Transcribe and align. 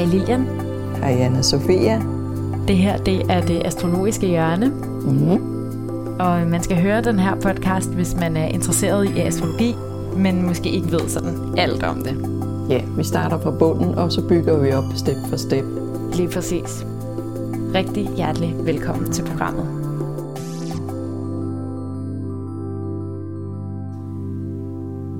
Hej 0.00 0.08
Lilian. 0.08 0.46
Hej 0.96 1.12
Anna 1.20 1.42
Sofia. 1.42 2.02
Det 2.68 2.76
her 2.76 2.96
det 2.96 3.30
er 3.30 3.40
det 3.40 3.62
astrologiske 3.64 4.26
hjørne. 4.26 4.66
Mm-hmm. 4.68 6.20
Og 6.20 6.46
man 6.46 6.62
skal 6.62 6.82
høre 6.82 7.02
den 7.02 7.18
her 7.18 7.34
podcast, 7.34 7.94
hvis 7.94 8.14
man 8.14 8.36
er 8.36 8.46
interesseret 8.46 9.16
i 9.16 9.20
astrologi, 9.20 9.74
men 10.16 10.46
måske 10.46 10.70
ikke 10.70 10.92
ved 10.92 11.08
sådan 11.08 11.58
alt 11.58 11.82
om 11.82 12.02
det. 12.02 12.16
Ja, 12.70 12.82
vi 12.96 13.04
starter 13.04 13.40
fra 13.40 13.50
bunden, 13.50 13.94
og 13.94 14.12
så 14.12 14.28
bygger 14.28 14.58
vi 14.58 14.72
op 14.72 14.84
step 14.96 15.16
for 15.28 15.36
step. 15.36 15.64
Lige 16.14 16.28
præcis. 16.28 16.86
Rigtig 17.74 18.08
hjertelig 18.16 18.54
velkommen 18.64 19.12
til 19.12 19.22
programmet. 19.24 19.66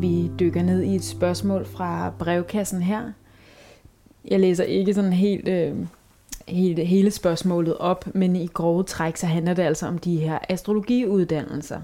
Vi 0.01 0.31
dykker 0.41 0.63
ned 0.63 0.83
i 0.83 0.95
et 0.95 1.05
spørgsmål 1.05 1.67
fra 1.67 2.13
brevkassen 2.19 2.83
her. 2.83 3.01
Jeg 4.29 4.41
læser 4.41 4.65
ikke 4.65 4.95
sådan 4.95 5.13
helt, 5.13 5.49
øh, 5.49 5.75
helt 6.49 6.87
hele 6.87 7.11
spørgsmålet 7.11 7.77
op, 7.79 8.15
men 8.15 8.37
i 8.37 8.47
grove 8.47 8.83
træk 8.83 9.17
så 9.17 9.27
handler 9.27 9.55
det 9.55 9.63
altså 9.63 9.87
om 9.87 9.99
de 9.99 10.17
her 10.17 10.39
astrologiuddannelser 10.49 11.81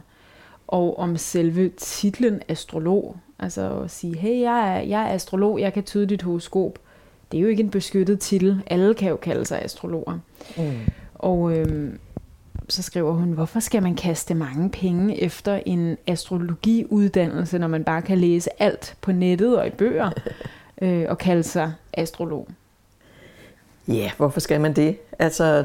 og 0.66 0.98
om 0.98 1.16
selve 1.16 1.68
titlen 1.68 2.42
astrolog. 2.48 3.16
Altså 3.38 3.80
at 3.80 3.90
sige, 3.90 4.16
hey, 4.16 4.40
jeg 4.40 4.76
er, 4.76 4.80
jeg 4.80 5.02
er 5.02 5.14
astrolog, 5.14 5.60
jeg 5.60 5.72
kan 5.72 5.82
tyde 5.82 6.06
dit 6.06 6.22
horoskop. 6.22 6.78
Det 7.32 7.38
er 7.38 7.42
jo 7.42 7.48
ikke 7.48 7.62
en 7.62 7.70
beskyttet 7.70 8.20
titel. 8.20 8.62
Alle 8.66 8.95
kan 8.95 9.09
jo 9.09 9.16
kalde 9.16 9.45
sig 9.45 9.62
astrologer. 9.62 10.18
Mm. 10.56 10.73
Og 11.14 11.59
øhm, 11.59 11.98
så 12.68 12.82
skriver 12.82 13.12
hun, 13.12 13.32
hvorfor 13.32 13.60
skal 13.60 13.82
man 13.82 13.95
kaste 13.95 14.34
mange 14.34 14.70
penge 14.70 15.23
efter 15.23 15.60
en 15.66 15.96
astrologiuddannelse, 16.06 17.59
når 17.59 17.68
man 17.68 17.84
bare 17.84 18.02
kan 18.02 18.18
læse 18.18 18.62
alt 18.62 18.96
på 19.00 19.12
nettet 19.12 19.59
og 19.59 19.66
i 19.66 19.70
bøger, 19.70 20.10
øh, 20.83 21.07
og 21.09 21.19
kalde 21.19 21.43
sig 21.43 21.73
astrolog? 21.93 22.48
Ja, 23.88 24.10
hvorfor 24.16 24.41
skal 24.41 24.60
man 24.60 24.73
det? 24.73 24.99
Altså, 25.18 25.65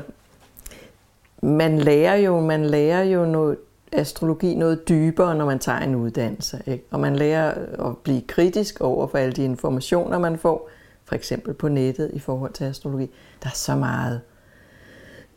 man 1.41 1.79
lærer 1.79 2.15
jo, 2.15 2.39
man 2.39 2.65
lærer 2.65 3.03
jo 3.03 3.25
noget 3.25 3.57
astrologi 3.91 4.55
noget 4.55 4.89
dybere, 4.89 5.35
når 5.35 5.45
man 5.45 5.59
tager 5.59 5.79
en 5.79 5.95
uddannelse. 5.95 6.61
Ikke? 6.65 6.85
Og 6.91 6.99
man 6.99 7.15
lærer 7.15 7.53
at 7.89 7.97
blive 7.97 8.21
kritisk 8.21 8.81
over 8.81 9.07
for 9.07 9.17
alle 9.17 9.33
de 9.33 9.43
informationer, 9.43 10.19
man 10.19 10.37
får, 10.37 10.69
for 11.05 11.15
eksempel 11.15 11.53
på 11.53 11.67
nettet 11.67 12.11
i 12.13 12.19
forhold 12.19 12.53
til 12.53 12.63
astrologi. 12.63 13.09
Der 13.43 13.49
er 13.49 13.53
så 13.55 13.75
meget, 13.75 14.21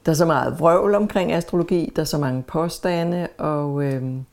der 0.06 0.12
er 0.12 0.16
så 0.16 0.26
meget 0.26 0.60
vrøvl 0.60 0.94
omkring 0.94 1.32
astrologi, 1.32 1.92
der 1.96 2.02
er 2.02 2.06
så 2.06 2.18
mange 2.18 2.42
påstande, 2.42 3.28
og, 3.38 3.84
øhm, 3.84 4.24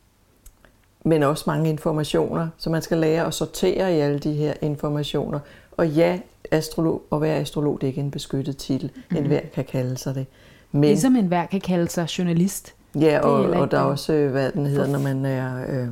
men 1.03 1.23
også 1.23 1.43
mange 1.47 1.69
informationer, 1.69 2.47
så 2.57 2.69
man 2.69 2.81
skal 2.81 2.97
lære 2.97 3.25
at 3.25 3.33
sortere 3.33 3.95
i 3.95 3.99
alle 3.99 4.19
de 4.19 4.33
her 4.33 4.53
informationer. 4.61 5.39
Og 5.77 5.87
ja, 5.89 6.19
astrolog, 6.51 7.01
at 7.13 7.21
være 7.21 7.35
astrolog, 7.35 7.81
det 7.81 7.87
er 7.87 7.87
ikke 7.87 8.01
en 8.01 8.11
beskyttet 8.11 8.57
titel. 8.57 8.91
Mm. 9.09 9.17
En 9.17 9.25
hver 9.25 9.41
kan 9.53 9.65
kalde 9.65 9.97
sig 9.97 10.15
det. 10.15 10.25
Men, 10.71 10.81
ligesom 10.83 11.15
en 11.15 11.25
hver 11.25 11.45
kan 11.45 11.61
kalde 11.61 11.89
sig 11.89 12.03
journalist. 12.17 12.73
Ja, 12.99 13.19
og, 13.19 13.33
og 13.33 13.71
der 13.71 13.79
er 13.79 13.83
også, 13.83 14.13
øh, 14.13 14.31
hvad 14.31 14.51
den 14.51 14.65
hedder, 14.65 14.87
når 14.87 14.99
man 14.99 15.25
er... 15.25 15.65
Øh, 15.69 15.87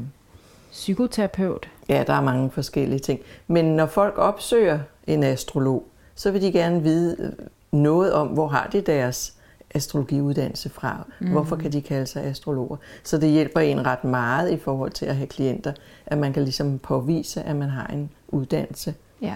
Psykoterapeut. 0.72 1.70
Ja, 1.90 2.04
der 2.08 2.14
er 2.14 2.22
mange 2.22 2.52
forskellige 2.52 3.00
ting. 3.00 3.20
Men 3.48 3.66
når 3.66 3.86
folk 3.86 4.14
opsøger 4.18 4.80
en 5.08 5.24
astrolog, 5.24 5.88
så 6.16 6.32
vil 6.32 6.42
de 6.42 6.52
gerne 6.52 6.84
vide 6.84 7.36
noget 7.72 8.14
om, 8.14 8.28
hvor 8.28 8.48
har 8.48 8.70
de 8.72 8.82
deres 8.82 9.34
astrologiuddannelse 9.76 10.70
fra. 10.70 11.08
Mm. 11.20 11.32
Hvorfor 11.32 11.56
kan 11.56 11.72
de 11.72 11.82
kalde 11.82 12.06
sig 12.06 12.24
astrologer? 12.24 12.78
Så 13.04 13.18
det 13.18 13.30
hjælper 13.30 13.60
en 13.60 13.86
ret 13.86 14.04
meget 14.04 14.52
i 14.52 14.58
forhold 14.58 14.92
til 14.92 15.06
at 15.06 15.16
have 15.16 15.28
klienter, 15.28 15.74
at 16.06 16.18
man 16.18 16.34
kan 16.34 16.44
ligesom 16.44 16.80
påvise, 16.80 17.44
at 17.44 17.56
man 17.56 17.70
har 17.70 17.88
en 17.88 18.10
uddannelse. 18.28 18.94
Ja. 19.22 19.36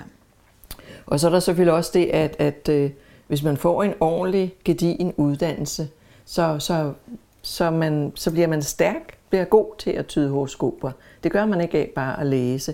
Og 1.06 1.20
så 1.20 1.28
er 1.28 1.32
der 1.32 1.40
selvfølgelig 1.40 1.74
også 1.74 1.92
det, 1.94 2.06
at, 2.06 2.36
at 2.40 2.70
øh, 2.70 2.92
hvis 3.28 3.44
man 3.44 3.58
får 3.58 3.84
en 3.84 3.94
ordentlig, 4.00 4.56
gedigen 4.66 5.14
uddannelse, 5.18 5.88
så, 6.26 6.60
så, 6.60 6.94
så, 7.42 7.72
man, 7.72 8.12
så 8.16 8.32
bliver 8.32 8.48
man 8.48 8.62
stærk, 8.62 9.18
bliver 9.30 9.46
god 9.46 9.78
til 9.80 9.92
at 9.92 10.08
tyde 10.08 10.30
horoskoper. 10.30 10.92
Det 11.24 11.32
gør 11.32 11.46
man 11.46 11.62
ikke 11.62 11.78
af 11.78 11.92
bare 11.96 12.20
at 12.20 12.26
læse 12.26 12.74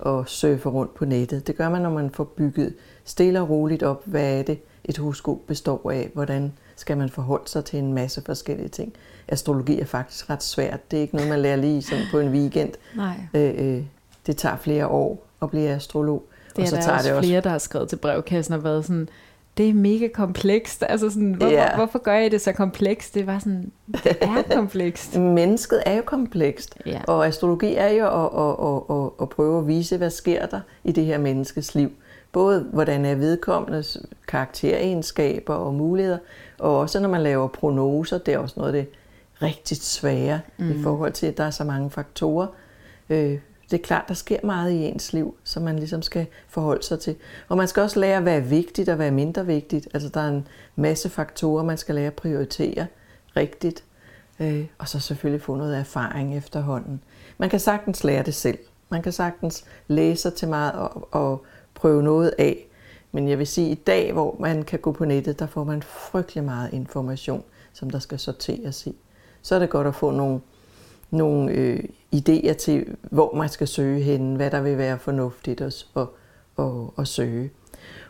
og 0.00 0.28
surfe 0.28 0.68
rundt 0.68 0.94
på 0.94 1.04
nettet. 1.04 1.46
Det 1.46 1.56
gør 1.56 1.68
man, 1.68 1.82
når 1.82 1.90
man 1.90 2.10
får 2.10 2.24
bygget 2.24 2.74
stille 3.04 3.40
og 3.40 3.50
roligt 3.50 3.82
op, 3.82 4.02
hvad 4.04 4.38
er 4.38 4.42
det, 4.42 4.58
et 4.84 4.98
horoskop 4.98 5.38
består 5.46 5.90
af, 5.90 6.10
hvordan 6.14 6.52
skal 6.76 6.96
man 6.96 7.08
forholde 7.08 7.48
sig 7.50 7.64
til 7.64 7.78
en 7.78 7.92
masse 7.92 8.22
forskellige 8.26 8.68
ting. 8.68 8.92
Astrologi 9.28 9.80
er 9.80 9.84
faktisk 9.84 10.30
ret 10.30 10.42
svært. 10.42 10.90
Det 10.90 10.96
er 10.96 11.00
ikke 11.00 11.16
noget, 11.16 11.30
man 11.30 11.40
lærer 11.40 11.56
lige 11.56 11.82
sådan 11.82 12.04
på 12.10 12.18
en 12.18 12.28
weekend. 12.28 12.72
Nej. 12.96 13.14
Øh, 13.34 13.76
øh, 13.76 13.82
det 14.26 14.36
tager 14.36 14.56
flere 14.56 14.86
år 14.86 15.26
at 15.42 15.50
blive 15.50 15.68
astrolog. 15.68 16.24
Det 16.56 16.58
er 16.58 16.62
og 16.62 16.68
så 16.68 16.76
der 16.76 16.82
tager 16.82 16.96
også 16.96 17.08
det 17.08 17.16
også 17.16 17.28
flere, 17.28 17.40
der 17.40 17.50
har 17.50 17.58
skrevet 17.58 17.88
til 17.88 17.96
brevkassen 17.96 18.54
og 18.54 18.64
været 18.64 18.84
sådan, 18.84 19.08
det 19.56 19.68
er 19.68 19.74
mega 19.74 20.08
komplekst. 20.08 20.84
Altså 20.88 21.10
sådan, 21.10 21.32
hvorfor, 21.32 21.52
ja. 21.52 21.76
hvorfor 21.76 21.98
gør 21.98 22.18
I 22.18 22.28
det 22.28 22.40
så 22.40 22.52
komplekst? 22.52 23.14
Det 23.14 23.26
var 23.26 23.38
sådan, 23.38 23.72
det 24.04 24.16
er 24.20 24.42
komplekst. 24.56 25.16
Mennesket 25.18 25.82
er 25.86 25.96
jo 25.96 26.02
komplekst. 26.02 26.78
Ja. 26.86 27.00
Og 27.06 27.26
astrologi 27.26 27.74
er 27.74 27.88
jo 27.88 28.06
at, 28.06 28.30
at, 28.42 28.66
at, 28.66 29.04
at, 29.04 29.10
at 29.22 29.28
prøve 29.28 29.58
at 29.58 29.66
vise, 29.66 29.96
hvad 29.96 30.10
sker 30.10 30.46
der 30.46 30.60
i 30.84 30.92
det 30.92 31.04
her 31.04 31.18
menneskes 31.18 31.74
liv. 31.74 31.90
Både 32.34 32.66
hvordan 32.72 33.04
er 33.04 33.14
vedkommendes 33.14 33.98
karakteregenskaber 34.28 35.54
og 35.54 35.74
muligheder, 35.74 36.18
og 36.58 36.78
også 36.78 37.00
når 37.00 37.08
man 37.08 37.22
laver 37.22 37.48
prognoser, 37.48 38.18
det 38.18 38.34
er 38.34 38.38
også 38.38 38.54
noget 38.60 38.74
af 38.74 38.84
det 38.84 38.92
rigtig 39.42 39.76
svære 39.76 40.40
mm. 40.58 40.70
i 40.70 40.82
forhold 40.82 41.12
til, 41.12 41.26
at 41.26 41.36
der 41.36 41.44
er 41.44 41.50
så 41.50 41.64
mange 41.64 41.90
faktorer. 41.90 42.46
Øh, 43.10 43.38
det 43.70 43.80
er 43.80 43.84
klart, 43.84 44.04
der 44.08 44.14
sker 44.14 44.38
meget 44.44 44.70
i 44.72 44.84
ens 44.84 45.12
liv, 45.12 45.34
som 45.44 45.62
man 45.62 45.76
ligesom 45.76 46.02
skal 46.02 46.26
forholde 46.48 46.82
sig 46.82 47.00
til. 47.00 47.16
Og 47.48 47.56
man 47.56 47.68
skal 47.68 47.82
også 47.82 48.00
lære, 48.00 48.20
hvad 48.20 48.36
er 48.36 48.40
vigtigt 48.40 48.88
og 48.88 48.96
hvad 48.96 49.06
er 49.06 49.10
mindre 49.10 49.46
vigtigt. 49.46 49.88
Altså 49.94 50.08
der 50.08 50.20
er 50.20 50.28
en 50.28 50.48
masse 50.76 51.08
faktorer, 51.08 51.64
man 51.64 51.78
skal 51.78 51.94
lære 51.94 52.06
at 52.06 52.14
prioritere 52.14 52.86
rigtigt. 53.36 53.84
Øh, 54.40 54.66
og 54.78 54.88
så 54.88 55.00
selvfølgelig 55.00 55.42
få 55.42 55.54
noget 55.54 55.78
erfaring 55.78 56.36
efterhånden. 56.36 57.00
Man 57.38 57.50
kan 57.50 57.60
sagtens 57.60 58.04
lære 58.04 58.22
det 58.22 58.34
selv. 58.34 58.58
Man 58.88 59.02
kan 59.02 59.12
sagtens 59.12 59.64
læse 59.88 60.30
til 60.30 60.48
meget 60.48 60.72
og, 60.72 61.08
og 61.12 61.44
prøve 61.84 62.02
noget 62.02 62.34
af. 62.38 62.66
Men 63.12 63.28
jeg 63.28 63.38
vil 63.38 63.46
sige, 63.46 63.70
at 63.70 63.78
i 63.78 63.80
dag, 63.86 64.12
hvor 64.12 64.36
man 64.40 64.62
kan 64.62 64.78
gå 64.78 64.92
på 64.92 65.04
nettet, 65.04 65.38
der 65.38 65.46
får 65.46 65.64
man 65.64 65.82
frygtelig 65.82 66.44
meget 66.44 66.72
information, 66.72 67.42
som 67.72 67.90
der 67.90 67.98
skal 67.98 68.18
sorteres 68.18 68.86
i. 68.86 68.96
Så 69.42 69.54
er 69.54 69.58
det 69.58 69.70
godt 69.70 69.86
at 69.86 69.94
få 69.94 70.10
nogle, 70.10 70.40
nogle 71.10 71.52
øh, 71.52 71.84
idéer 72.14 72.52
til, 72.52 72.96
hvor 73.02 73.34
man 73.34 73.48
skal 73.48 73.68
søge 73.68 74.02
hen, 74.02 74.34
hvad 74.34 74.50
der 74.50 74.60
vil 74.60 74.78
være 74.78 74.98
fornuftigt 74.98 75.60
at, 75.60 75.86
at, 75.96 76.06
at, 76.58 76.72
at 76.98 77.08
søge. 77.08 77.50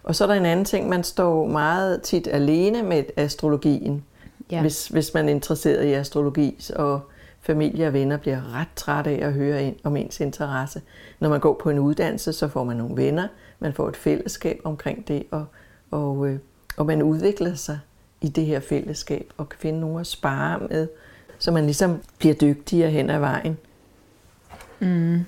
Og 0.03 0.15
så 0.15 0.25
er 0.25 0.29
der 0.29 0.35
en 0.35 0.47
anden 0.47 0.65
ting, 0.65 0.89
man 0.89 1.05
står 1.05 1.47
meget 1.47 2.03
tit 2.03 2.29
alene 2.33 2.83
med 2.83 3.05
astrologien, 3.17 4.05
ja. 4.51 4.61
hvis, 4.61 4.89
hvis 4.89 5.15
man 5.15 5.29
er 5.29 5.33
interesseret 5.33 5.85
i 5.85 5.93
astrologi, 5.93 6.71
og 6.77 7.01
familie 7.45 7.87
og 7.87 7.93
venner 7.93 8.17
bliver 8.17 8.55
ret 8.55 8.69
trætte 8.77 9.11
af 9.11 9.27
at 9.27 9.33
høre 9.33 9.65
ind 9.65 9.77
om 9.85 9.97
ens 9.97 10.21
interesse. 10.21 10.83
Når 11.21 11.29
man 11.29 11.41
går 11.41 11.61
på 11.63 11.71
en 11.71 11.79
uddannelse, 11.79 12.33
så 12.33 12.49
får 12.49 12.65
man 12.65 12.77
nogle 12.77 12.97
venner, 12.97 13.29
man 13.59 13.73
får 13.73 13.89
et 13.89 13.97
fællesskab 13.97 14.61
omkring 14.65 15.09
det, 15.09 15.25
og, 15.31 15.47
og, 15.91 16.29
øh, 16.29 16.39
og 16.77 16.87
man 16.87 17.03
udvikler 17.03 17.55
sig 17.55 17.79
i 18.21 18.29
det 18.29 18.47
her 18.47 18.61
fællesskab, 18.61 19.33
og 19.37 19.49
kan 19.49 19.59
finde 19.61 19.81
nogen 19.81 20.01
at 20.01 20.07
spare 20.07 20.59
med, 20.71 20.89
så 21.39 21.51
man 21.51 21.65
ligesom 21.65 22.03
bliver 22.19 22.35
dygtigere 22.35 22.91
hen 22.91 23.11
ad 23.11 23.19
vejen. 23.19 23.59
Mm. 24.81 25.25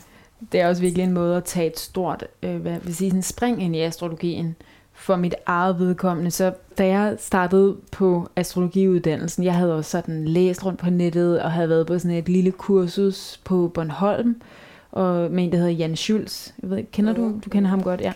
Det 0.52 0.60
er 0.60 0.68
også 0.68 0.82
virkelig 0.82 1.04
en 1.04 1.12
måde 1.12 1.36
at 1.36 1.44
tage 1.44 1.66
et 1.66 1.78
stort 1.78 2.24
øh, 2.42 2.56
hvad 2.56 2.78
vil 2.80 2.94
sige, 2.94 3.14
en 3.14 3.22
spring 3.22 3.62
ind 3.62 3.76
i 3.76 3.80
astrologien 3.80 4.56
for 4.96 5.16
mit 5.16 5.34
eget 5.46 5.78
vedkommende. 5.78 6.30
Så 6.30 6.52
da 6.78 6.86
jeg 6.86 7.14
startede 7.18 7.76
på 7.92 8.28
astrologiuddannelsen, 8.36 9.44
jeg 9.44 9.54
havde 9.54 9.76
også 9.76 9.90
sådan 9.90 10.24
læst 10.24 10.66
rundt 10.66 10.80
på 10.80 10.90
nettet 10.90 11.42
og 11.42 11.52
havde 11.52 11.68
været 11.68 11.86
på 11.86 11.98
sådan 11.98 12.16
et 12.16 12.28
lille 12.28 12.50
kursus 12.50 13.40
på 13.44 13.70
Bornholm, 13.74 14.36
og 14.92 15.30
med 15.30 15.44
en, 15.44 15.52
der 15.52 15.58
hedder 15.58 15.72
Jan 15.72 15.96
Schulz. 15.96 16.50
Jeg 16.62 16.70
ved, 16.70 16.84
kender 16.92 17.12
du? 17.12 17.40
Du 17.44 17.50
kender 17.50 17.70
ham 17.70 17.82
godt, 17.82 18.00
ja. 18.00 18.12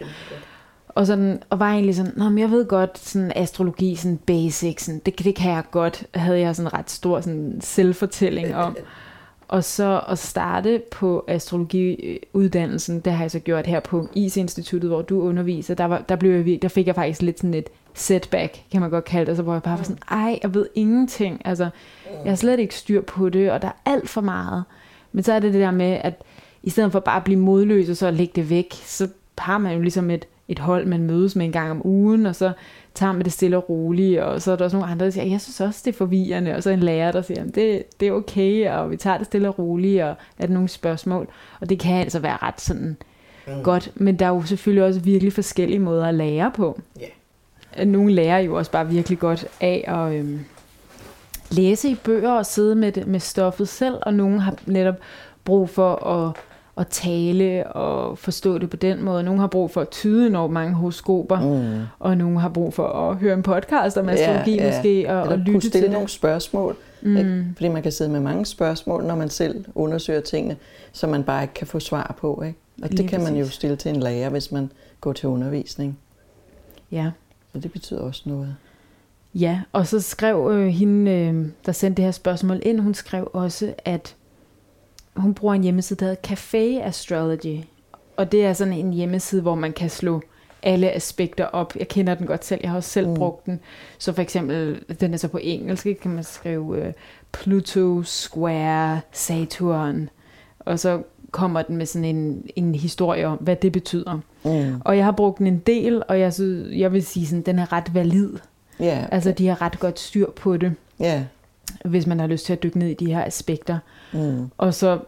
Og, 0.88 1.06
sådan, 1.06 1.42
og 1.50 1.58
var 1.58 1.70
egentlig 1.70 1.94
sådan, 1.94 2.12
Nå, 2.16 2.28
men 2.28 2.38
jeg 2.38 2.50
ved 2.50 2.66
godt, 2.66 2.98
sådan 2.98 3.32
astrologi, 3.36 3.94
sådan 3.94 4.16
basic, 4.16 4.82
sådan, 4.82 5.00
det, 5.06 5.18
det 5.18 5.34
kan 5.34 5.50
jeg 5.50 5.64
godt, 5.70 6.04
havde 6.14 6.40
jeg 6.40 6.56
sådan 6.56 6.74
ret 6.74 6.90
stor 6.90 7.20
sådan 7.20 7.58
selvfortælling 7.60 8.56
om. 8.56 8.76
Og 9.50 9.64
så 9.64 10.02
at 10.08 10.18
starte 10.18 10.82
på 10.90 11.24
astrologiuddannelsen, 11.28 13.00
det 13.00 13.12
har 13.12 13.24
jeg 13.24 13.30
så 13.30 13.38
gjort 13.38 13.66
her 13.66 13.80
på 13.80 14.08
IS-instituttet, 14.14 14.90
hvor 14.90 15.02
du 15.02 15.20
underviser, 15.22 15.74
der, 15.74 15.84
var, 15.84 15.98
der, 16.08 16.16
blev 16.16 16.46
jeg, 16.46 16.62
der 16.62 16.68
fik 16.68 16.86
jeg 16.86 16.94
faktisk 16.94 17.22
lidt 17.22 17.38
sådan 17.38 17.54
et 17.54 17.70
setback, 17.94 18.60
kan 18.72 18.80
man 18.80 18.90
godt 18.90 19.04
kalde 19.04 19.26
det, 19.26 19.36
så 19.36 19.42
hvor 19.42 19.52
jeg 19.52 19.62
bare 19.62 19.78
var 19.78 19.84
sådan, 19.84 20.02
ej, 20.10 20.38
jeg 20.42 20.54
ved 20.54 20.66
ingenting, 20.74 21.42
altså, 21.44 21.68
jeg 22.24 22.30
har 22.30 22.36
slet 22.36 22.60
ikke 22.60 22.74
styr 22.74 23.00
på 23.00 23.28
det, 23.28 23.50
og 23.50 23.62
der 23.62 23.68
er 23.68 23.90
alt 23.90 24.08
for 24.08 24.20
meget. 24.20 24.64
Men 25.12 25.24
så 25.24 25.32
er 25.32 25.38
det 25.38 25.52
det 25.52 25.60
der 25.60 25.70
med, 25.70 26.00
at 26.04 26.22
i 26.62 26.70
stedet 26.70 26.92
for 26.92 27.00
bare 27.00 27.16
at 27.16 27.24
blive 27.24 27.38
modløs 27.38 27.88
og 27.88 27.96
så 27.96 28.10
lægge 28.10 28.32
det 28.36 28.50
væk, 28.50 28.72
så 28.72 29.08
har 29.38 29.58
man 29.58 29.74
jo 29.74 29.80
ligesom 29.80 30.10
et, 30.10 30.26
et 30.50 30.58
hold, 30.58 30.86
man 30.86 31.02
mødes 31.02 31.36
med 31.36 31.46
en 31.46 31.52
gang 31.52 31.70
om 31.70 31.86
ugen, 31.86 32.26
og 32.26 32.36
så 32.36 32.52
tager 32.94 33.12
man 33.12 33.24
det 33.24 33.32
stille 33.32 33.56
og 33.56 33.70
roligt, 33.70 34.20
og 34.20 34.42
så 34.42 34.52
er 34.52 34.56
der 34.56 34.64
også 34.64 34.76
nogle 34.76 34.92
andre, 34.92 35.04
der 35.04 35.10
siger, 35.10 35.24
jeg 35.24 35.40
synes 35.40 35.60
også, 35.60 35.82
det 35.84 35.92
er 35.92 35.96
forvirrende, 35.96 36.54
og 36.54 36.62
så 36.62 36.70
en 36.70 36.80
lærer, 36.80 37.12
der 37.12 37.22
siger, 37.22 37.44
det, 37.44 37.82
det 38.00 38.08
er 38.08 38.12
okay, 38.12 38.70
og 38.70 38.90
vi 38.90 38.96
tager 38.96 39.18
det 39.18 39.26
stille 39.26 39.48
og 39.48 39.58
roligt, 39.58 40.02
og 40.02 40.14
er 40.38 40.46
der 40.46 40.54
nogle 40.54 40.68
spørgsmål, 40.68 41.28
og 41.60 41.68
det 41.68 41.78
kan 41.78 41.94
altså 41.94 42.18
være 42.18 42.38
ret 42.42 42.60
sådan 42.60 42.96
mm. 43.46 43.62
godt, 43.62 43.92
men 43.94 44.18
der 44.18 44.26
er 44.26 44.30
jo 44.30 44.42
selvfølgelig 44.42 44.84
også 44.84 45.00
virkelig 45.00 45.32
forskellige 45.32 45.78
måder 45.78 46.06
at 46.06 46.14
lære 46.14 46.50
på. 46.56 46.80
Ja, 47.00 47.84
Nogle 47.84 48.12
lærer 48.12 48.38
jo 48.38 48.54
også 48.54 48.70
bare 48.70 48.88
virkelig 48.88 49.18
godt 49.18 49.46
af 49.60 49.84
at 49.86 50.14
øhm, 50.18 50.40
læse 51.50 51.88
i 51.88 51.94
bøger 51.94 52.32
og 52.32 52.46
sidde 52.46 52.74
med, 52.74 52.92
det, 52.92 53.06
med 53.06 53.20
stoffet 53.20 53.68
selv, 53.68 53.94
og 54.02 54.14
nogle 54.14 54.40
har 54.40 54.54
netop 54.66 54.96
brug 55.44 55.70
for 55.70 56.06
at, 56.06 56.36
at 56.80 56.86
tale 56.86 57.66
og 57.66 58.18
forstå 58.18 58.58
det 58.58 58.70
på 58.70 58.76
den 58.76 59.02
måde. 59.02 59.22
Nogle 59.22 59.40
har 59.40 59.46
brug 59.46 59.70
for 59.70 59.80
at 59.80 59.88
tyde 59.88 60.26
enormt 60.26 60.52
mange 60.52 60.74
horoskoper, 60.74 61.40
mm. 61.40 61.86
og 61.98 62.16
nogle 62.16 62.40
har 62.40 62.48
brug 62.48 62.74
for 62.74 62.86
at 62.86 63.16
høre 63.16 63.34
en 63.34 63.42
podcast 63.42 63.96
om 63.96 64.08
astrologi 64.08 64.54
ja, 64.54 64.64
ja. 64.64 64.76
måske, 64.76 65.10
og, 65.10 65.22
og 65.22 65.38
lytte 65.38 65.70
til 65.70 65.82
det. 65.82 65.90
nogle 65.90 66.08
spørgsmål, 66.08 66.76
mm. 67.02 67.16
ikke? 67.16 67.44
fordi 67.54 67.68
man 67.68 67.82
kan 67.82 67.92
sidde 67.92 68.10
med 68.10 68.20
mange 68.20 68.46
spørgsmål, 68.46 69.04
når 69.04 69.16
man 69.16 69.28
selv 69.28 69.64
undersøger 69.74 70.20
tingene, 70.20 70.56
som 70.92 71.10
man 71.10 71.24
bare 71.24 71.42
ikke 71.42 71.54
kan 71.54 71.66
få 71.66 71.80
svar 71.80 72.14
på. 72.20 72.42
Ikke? 72.46 72.58
Og 72.82 72.88
Lige 72.88 73.02
det 73.02 73.10
kan 73.10 73.18
præcis. 73.20 73.32
man 73.32 73.40
jo 73.40 73.48
stille 73.48 73.76
til 73.76 73.88
en 73.88 74.00
lærer, 74.00 74.28
hvis 74.28 74.52
man 74.52 74.70
går 75.00 75.12
til 75.12 75.28
undervisning. 75.28 75.98
Ja. 76.92 77.10
Så 77.52 77.58
det 77.58 77.72
betyder 77.72 78.00
også 78.00 78.22
noget. 78.24 78.56
Ja, 79.34 79.60
og 79.72 79.86
så 79.86 80.00
skrev 80.00 80.50
øh, 80.52 80.66
hende, 80.66 81.10
øh, 81.10 81.46
der 81.66 81.72
sendte 81.72 81.96
det 81.96 82.04
her 82.04 82.12
spørgsmål 82.12 82.60
ind, 82.62 82.80
hun 82.80 82.94
skrev 82.94 83.30
også, 83.32 83.74
at 83.84 84.14
hun 85.20 85.34
bruger 85.34 85.54
en 85.54 85.62
hjemmeside, 85.62 85.98
der 85.98 86.06
hedder 86.06 86.34
Café 86.34 86.86
Astrology. 86.86 87.58
Og 88.16 88.32
det 88.32 88.44
er 88.44 88.52
sådan 88.52 88.72
en 88.72 88.92
hjemmeside, 88.92 89.42
hvor 89.42 89.54
man 89.54 89.72
kan 89.72 89.90
slå 89.90 90.22
alle 90.62 90.92
aspekter 90.92 91.44
op. 91.44 91.76
Jeg 91.76 91.88
kender 91.88 92.14
den 92.14 92.26
godt 92.26 92.44
selv, 92.44 92.60
jeg 92.62 92.70
har 92.70 92.76
også 92.76 92.90
selv 92.90 93.08
mm. 93.08 93.14
brugt 93.14 93.46
den. 93.46 93.60
Så 93.98 94.12
for 94.12 94.22
eksempel, 94.22 94.82
den 95.00 95.14
er 95.14 95.18
så 95.18 95.28
på 95.28 95.38
engelsk, 95.42 95.86
kan 96.02 96.10
man 96.10 96.24
skrive 96.24 96.60
uh, 96.60 96.92
Pluto, 97.32 98.02
Square, 98.02 99.00
Saturn. 99.12 100.08
Og 100.58 100.78
så 100.78 101.02
kommer 101.30 101.62
den 101.62 101.76
med 101.76 101.86
sådan 101.86 102.16
en, 102.16 102.44
en 102.56 102.74
historie 102.74 103.26
om, 103.26 103.38
hvad 103.38 103.56
det 103.56 103.72
betyder. 103.72 104.20
Mm. 104.44 104.80
Og 104.84 104.96
jeg 104.96 105.04
har 105.04 105.12
brugt 105.12 105.38
den 105.38 105.46
en 105.46 105.58
del, 105.58 106.02
og 106.08 106.20
jeg, 106.20 106.34
synes, 106.34 106.78
jeg 106.78 106.92
vil 106.92 107.06
sige, 107.06 107.26
sådan, 107.26 107.42
den 107.42 107.58
er 107.58 107.72
ret 107.72 107.94
valid. 107.94 108.30
Yeah. 108.82 109.08
Altså, 109.12 109.32
de 109.32 109.46
har 109.46 109.62
ret 109.62 109.80
godt 109.80 109.98
styr 109.98 110.30
på 110.30 110.56
det. 110.56 110.74
Yeah. 111.02 111.20
Hvis 111.84 112.06
man 112.06 112.20
har 112.20 112.26
lyst 112.26 112.46
til 112.46 112.52
at 112.52 112.62
dykke 112.62 112.78
ned 112.78 112.88
i 112.88 112.94
de 112.94 113.14
her 113.14 113.24
aspekter. 113.24 113.78
Mm. 114.12 114.50
Og 114.58 114.74
så 114.74 114.98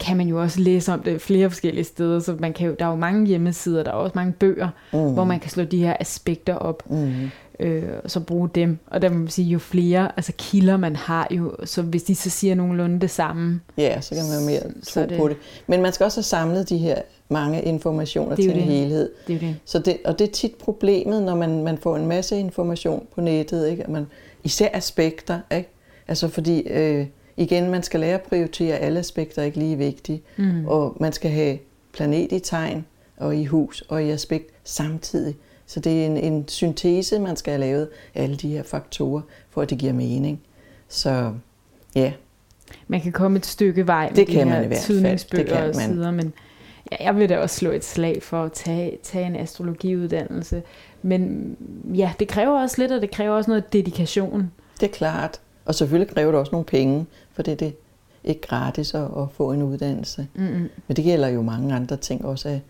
kan 0.00 0.16
man 0.16 0.28
jo 0.28 0.40
også 0.40 0.60
læse 0.60 0.92
om 0.92 1.02
det 1.02 1.20
flere 1.20 1.50
forskellige 1.50 1.84
steder, 1.84 2.20
så 2.20 2.36
man 2.38 2.52
kan 2.52 2.66
jo, 2.66 2.76
der 2.78 2.84
er 2.84 2.90
jo 2.90 2.96
mange 2.96 3.26
hjemmesider, 3.26 3.82
der 3.82 3.90
er 3.90 3.94
også 3.94 4.12
mange 4.14 4.32
bøger, 4.32 4.68
mm. 4.92 5.12
hvor 5.12 5.24
man 5.24 5.40
kan 5.40 5.50
slå 5.50 5.64
de 5.64 5.82
her 5.82 5.96
aspekter 6.00 6.54
op, 6.54 6.90
mm. 6.90 7.30
øh, 7.60 7.82
og 8.04 8.10
så 8.10 8.20
bruge 8.20 8.48
dem. 8.54 8.78
Og 8.86 9.02
der 9.02 9.08
må 9.08 9.18
man 9.18 9.28
sige, 9.28 9.48
jo 9.48 9.58
flere 9.58 10.12
altså 10.16 10.32
kilder 10.38 10.76
man 10.76 10.96
har 10.96 11.28
jo, 11.30 11.56
så 11.64 11.82
hvis 11.82 12.02
de 12.02 12.14
så 12.14 12.30
siger 12.30 12.54
nogenlunde 12.54 13.00
det 13.00 13.10
samme. 13.10 13.60
Ja, 13.78 14.00
så 14.00 14.14
kan 14.14 14.24
man 14.24 14.40
jo 14.40 14.46
mere 14.46 14.82
tro 14.82 15.00
det, 15.00 15.18
på 15.18 15.28
det. 15.28 15.36
Men 15.66 15.82
man 15.82 15.92
skal 15.92 16.04
også 16.04 16.18
have 16.18 16.24
samlet 16.24 16.68
de 16.68 16.78
her 16.78 16.96
mange 17.28 17.62
informationer 17.62 18.36
til 18.36 18.50
en 18.50 18.56
det. 18.56 18.62
helhed. 18.62 19.10
Det 19.26 19.34
er 19.34 19.40
det. 19.40 19.56
Så 19.64 19.78
det, 19.78 19.98
og 20.04 20.18
det 20.18 20.28
er 20.28 20.32
tit 20.32 20.54
problemet, 20.54 21.22
når 21.22 21.36
man, 21.36 21.62
man 21.62 21.78
får 21.78 21.96
en 21.96 22.06
masse 22.06 22.38
information 22.38 23.06
på 23.14 23.20
nettet, 23.20 23.68
ikke? 23.68 23.84
man, 23.88 24.06
især 24.44 24.68
aspekter, 24.72 25.40
ikke? 25.52 25.71
Altså 26.08 26.28
fordi... 26.28 26.60
Øh, 26.60 27.06
igen, 27.36 27.70
man 27.70 27.82
skal 27.82 28.00
lære 28.00 28.14
at 28.14 28.22
prioritere 28.22 28.76
alle 28.76 28.98
aspekter, 28.98 29.42
er 29.42 29.46
ikke 29.46 29.58
lige 29.58 29.78
vigtige. 29.78 30.22
Mm. 30.36 30.66
Og 30.66 30.96
man 31.00 31.12
skal 31.12 31.30
have 31.30 31.58
planet 31.92 32.32
i 32.32 32.38
tegn 32.38 32.86
og 33.16 33.36
i 33.36 33.44
hus 33.44 33.80
og 33.88 34.04
i 34.04 34.10
aspekt 34.10 34.50
samtidig. 34.64 35.36
Så 35.66 35.80
det 35.80 36.02
er 36.02 36.06
en, 36.06 36.16
en 36.16 36.48
syntese, 36.48 37.18
man 37.18 37.36
skal 37.36 37.50
have 37.52 37.60
lavet 37.60 37.88
af 38.14 38.22
alle 38.22 38.36
de 38.36 38.48
her 38.48 38.62
faktorer, 38.62 39.22
for 39.50 39.62
at 39.62 39.70
det 39.70 39.78
giver 39.78 39.92
mening. 39.92 40.40
Så 40.88 41.32
ja. 41.94 42.12
Man 42.88 43.00
kan 43.00 43.12
komme 43.12 43.38
et 43.38 43.46
stykke 43.46 43.86
vej 43.86 44.08
med 44.08 44.16
det 44.16 44.26
de 44.26 44.32
kan 44.32 44.48
her 44.48 44.54
man 44.54 44.64
i 44.64 44.66
hvert 44.66 44.80
fald. 44.80 45.18
Det 45.32 45.46
kan 45.46 45.68
og 45.68 45.74
sider, 45.74 46.10
men 46.10 46.32
ja, 46.92 47.04
jeg 47.04 47.16
vil 47.16 47.28
da 47.28 47.38
også 47.38 47.56
slå 47.56 47.70
et 47.70 47.84
slag 47.84 48.22
for 48.22 48.44
at 48.44 48.52
tage, 48.52 48.98
tage 49.02 49.26
en 49.26 49.36
astrologiuddannelse. 49.36 50.62
Men 51.02 51.56
ja, 51.94 52.12
det 52.18 52.28
kræver 52.28 52.62
også 52.62 52.82
lidt, 52.82 52.92
og 52.92 53.00
det 53.00 53.10
kræver 53.10 53.36
også 53.36 53.50
noget 53.50 53.72
dedikation. 53.72 54.50
Det 54.80 54.88
er 54.88 54.92
klart. 54.92 55.40
Og 55.64 55.74
selvfølgelig 55.74 56.14
kræver 56.14 56.30
det 56.30 56.40
også 56.40 56.52
nogle 56.52 56.64
penge, 56.64 57.06
for 57.32 57.42
det 57.42 57.52
er 57.52 57.56
det 57.56 57.74
ikke 58.24 58.40
gratis 58.40 58.94
at, 58.94 59.02
at 59.02 59.30
få 59.32 59.52
en 59.52 59.62
uddannelse. 59.62 60.26
Mm-hmm. 60.34 60.70
Men 60.88 60.96
det 60.96 61.04
gælder 61.04 61.28
jo 61.28 61.42
mange 61.42 61.74
andre 61.74 61.96
ting 61.96 62.24
også. 62.24 62.48
At, 62.48 62.60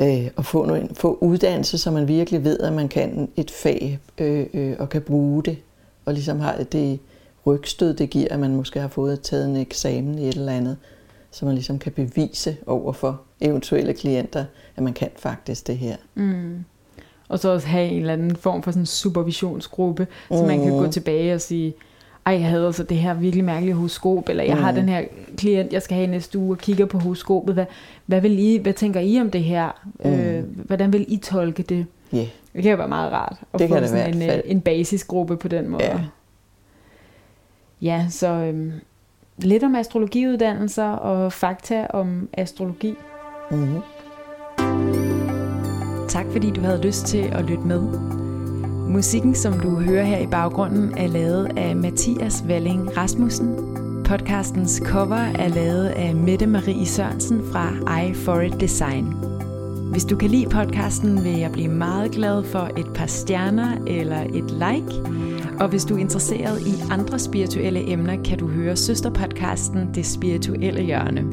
øh, 0.00 0.30
at 0.38 0.46
få, 0.46 0.66
noget, 0.66 0.90
få 0.94 1.18
uddannelse, 1.20 1.78
så 1.78 1.90
man 1.90 2.08
virkelig 2.08 2.44
ved, 2.44 2.58
at 2.58 2.72
man 2.72 2.88
kan 2.88 3.28
et 3.36 3.50
fag 3.50 3.98
øh, 4.18 4.46
øh, 4.54 4.76
og 4.78 4.88
kan 4.88 5.02
bruge 5.02 5.42
det. 5.42 5.58
Og 6.04 6.14
ligesom 6.14 6.40
har 6.40 6.56
det 6.72 7.00
rygstød, 7.46 7.94
det 7.94 8.10
giver, 8.10 8.28
at 8.30 8.40
man 8.40 8.54
måske 8.54 8.80
har 8.80 8.88
fået 8.88 9.20
taget 9.20 9.48
en 9.48 9.56
eksamen 9.56 10.18
i 10.18 10.28
et 10.28 10.34
eller 10.34 10.52
andet, 10.52 10.76
så 11.30 11.44
man 11.44 11.54
ligesom 11.54 11.78
kan 11.78 11.92
bevise 11.92 12.56
over 12.66 12.92
for 12.92 13.20
eventuelle 13.40 13.94
klienter, 13.94 14.44
at 14.76 14.82
man 14.82 14.92
kan 14.92 15.10
faktisk 15.16 15.66
det 15.66 15.78
her. 15.78 15.96
Mm 16.14 16.64
og 17.30 17.38
så 17.38 17.48
også 17.48 17.66
have 17.66 17.88
en 17.88 18.00
eller 18.00 18.12
anden 18.12 18.36
form 18.36 18.62
for 18.62 18.70
sådan 18.70 18.82
en 18.82 18.86
supervisionsgruppe, 18.86 20.06
mm. 20.30 20.36
så 20.36 20.44
man 20.44 20.62
kan 20.62 20.70
gå 20.70 20.86
tilbage 20.86 21.34
og 21.34 21.40
sige, 21.40 21.74
ej, 22.26 22.32
jeg 22.32 22.44
havde 22.44 22.66
altså 22.66 22.82
det 22.82 22.96
her 22.96 23.14
virkelig 23.14 23.44
mærkelige 23.44 23.74
horoskop, 23.74 24.28
eller 24.28 24.44
jeg 24.44 24.54
mm. 24.54 24.62
har 24.62 24.72
den 24.72 24.88
her 24.88 25.04
klient, 25.36 25.72
jeg 25.72 25.82
skal 25.82 25.96
have 25.96 26.06
næste 26.06 26.38
uge, 26.38 26.54
og 26.54 26.58
kigger 26.58 26.86
på 26.86 26.98
horoskopet. 26.98 27.54
Hvad, 27.54 27.64
hvad, 28.06 28.20
vil 28.20 28.38
I, 28.38 28.56
hvad 28.56 28.72
tænker 28.72 29.00
I 29.00 29.20
om 29.20 29.30
det 29.30 29.44
her? 29.44 29.70
Mm. 30.04 30.10
Øh, 30.10 30.44
hvordan 30.66 30.92
vil 30.92 31.04
I 31.08 31.16
tolke 31.16 31.62
det? 31.62 31.86
Yeah. 32.14 32.26
Det 32.54 32.62
kan 32.62 32.78
være 32.78 32.88
meget 32.88 33.12
rart 33.12 33.36
at 33.52 33.60
det 33.60 33.68
få 33.68 33.86
sådan 33.86 34.14
en, 34.14 34.30
øh, 34.30 34.40
en 34.44 34.60
basisgruppe 34.60 35.36
på 35.36 35.48
den 35.48 35.68
måde. 35.68 35.84
Yeah. 35.84 36.00
Ja, 37.82 38.06
så 38.10 38.28
øhm, 38.28 38.72
lidt 39.38 39.64
om 39.64 39.74
astrologiuddannelser 39.74 40.88
og 40.88 41.32
fakta 41.32 41.86
om 41.90 42.28
astrologi. 42.32 42.94
Mm-hmm. 43.50 43.80
Tak 46.10 46.26
fordi 46.32 46.50
du 46.50 46.60
havde 46.60 46.80
lyst 46.82 47.06
til 47.06 47.18
at 47.18 47.44
lytte 47.44 47.64
med. 47.64 47.80
Musikken, 48.88 49.34
som 49.34 49.60
du 49.60 49.70
hører 49.80 50.04
her 50.04 50.18
i 50.18 50.26
baggrunden, 50.26 50.94
er 50.96 51.06
lavet 51.06 51.48
af 51.56 51.76
Mathias 51.76 52.44
Valling 52.48 52.96
Rasmussen. 52.96 53.54
Podcastens 54.04 54.82
cover 54.84 55.16
er 55.16 55.48
lavet 55.48 55.86
af 55.86 56.14
Mette 56.14 56.46
Marie 56.46 56.86
Sørensen 56.86 57.40
fra 57.52 58.00
I 58.02 58.14
For 58.14 58.40
It 58.40 58.60
Design. 58.60 59.14
Hvis 59.92 60.04
du 60.04 60.16
kan 60.16 60.30
lide 60.30 60.46
podcasten, 60.50 61.24
vil 61.24 61.38
jeg 61.38 61.52
blive 61.52 61.68
meget 61.68 62.10
glad 62.10 62.44
for 62.44 62.70
et 62.76 62.86
par 62.94 63.06
stjerner 63.06 63.76
eller 63.86 64.20
et 64.20 64.50
like. 64.50 65.02
Og 65.60 65.68
hvis 65.68 65.84
du 65.84 65.94
er 65.94 65.98
interesseret 65.98 66.60
i 66.66 66.74
andre 66.90 67.18
spirituelle 67.18 67.90
emner, 67.92 68.22
kan 68.22 68.38
du 68.38 68.48
høre 68.48 68.76
søsterpodcasten 68.76 69.94
Det 69.94 70.06
Spirituelle 70.06 70.82
Hjørne. 70.82 71.24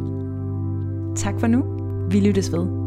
Tak 1.16 1.40
for 1.40 1.48
nu. 1.48 1.64
Vi 2.10 2.20
lyttes 2.20 2.52
ved. 2.52 2.87